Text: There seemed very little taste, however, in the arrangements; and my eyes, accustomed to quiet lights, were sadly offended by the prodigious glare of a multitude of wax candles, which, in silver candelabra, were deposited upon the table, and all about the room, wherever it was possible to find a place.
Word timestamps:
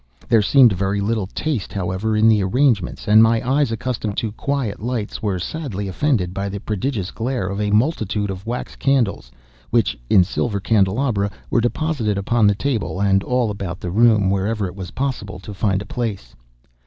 There 0.27 0.41
seemed 0.41 0.73
very 0.73 0.99
little 0.99 1.27
taste, 1.27 1.71
however, 1.73 2.17
in 2.17 2.27
the 2.27 2.41
arrangements; 2.41 3.07
and 3.07 3.21
my 3.21 3.47
eyes, 3.47 3.71
accustomed 3.71 4.17
to 4.17 4.31
quiet 4.31 4.79
lights, 4.81 5.21
were 5.21 5.37
sadly 5.37 5.87
offended 5.87 6.33
by 6.33 6.49
the 6.49 6.59
prodigious 6.59 7.11
glare 7.11 7.45
of 7.47 7.61
a 7.61 7.69
multitude 7.69 8.31
of 8.31 8.43
wax 8.47 8.75
candles, 8.75 9.31
which, 9.69 9.95
in 10.09 10.23
silver 10.23 10.59
candelabra, 10.59 11.29
were 11.51 11.61
deposited 11.61 12.17
upon 12.17 12.47
the 12.47 12.55
table, 12.55 12.99
and 12.99 13.21
all 13.21 13.51
about 13.51 13.79
the 13.79 13.91
room, 13.91 14.31
wherever 14.31 14.65
it 14.65 14.75
was 14.75 14.89
possible 14.89 15.37
to 15.37 15.53
find 15.53 15.83
a 15.83 15.85
place. 15.85 16.33